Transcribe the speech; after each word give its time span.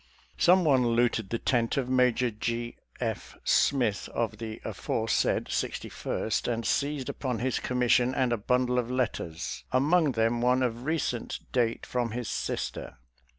Someone 0.39 0.83
looted 0.87 1.29
the 1.29 1.37
tent 1.37 1.77
of 1.77 1.87
Major 1.87 2.31
G. 2.31 2.75
F. 2.99 3.37
Smith 3.43 4.09
of 4.15 4.39
the 4.39 4.59
aforesaid 4.65 5.47
Sixty 5.51 5.89
first, 5.89 6.47
and 6.47 6.65
seized 6.65 7.07
upon 7.07 7.37
his 7.37 7.59
commission 7.59 8.15
and 8.15 8.33
a 8.33 8.37
bundle 8.37 8.79
of 8.79 8.89
letters— 8.89 9.63
^among 9.71 10.15
them 10.15 10.41
one 10.41 10.63
of 10.63 10.85
recent 10.87 11.37
date 11.51 11.85
from 11.85 12.13
his 12.13 12.27
sister. 12.27 12.97